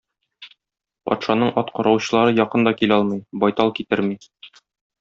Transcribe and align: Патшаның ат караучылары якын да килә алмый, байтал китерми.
Патшаның 1.09 1.51
ат 1.63 1.69
караучылары 1.75 2.33
якын 2.41 2.67
да 2.69 2.73
килә 2.81 2.99
алмый, 3.03 3.21
байтал 3.45 3.73
китерми. 3.81 4.19